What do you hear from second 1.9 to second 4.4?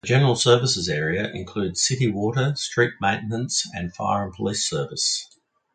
water, street maintenance and fire and